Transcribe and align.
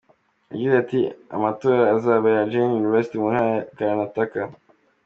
Yagize 0.51 0.75
ati 0.83 0.99
“Amatora 1.35 1.81
azabera 1.95 2.47
Jain 2.51 2.79
University 2.81 3.15
mu 3.21 3.27
ntara 3.33 3.49
ya 3.57 3.63
Karnataka. 3.77 4.41